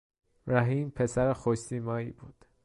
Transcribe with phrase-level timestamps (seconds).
[0.47, 2.45] رحیم پسر خوشسیمایی بود.